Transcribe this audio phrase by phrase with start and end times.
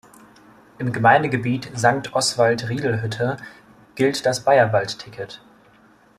[0.79, 3.37] Im Gemeindegebiet Sankt Oswald-Riedlhütte
[3.93, 5.43] gilt das Bayerwald-Ticket.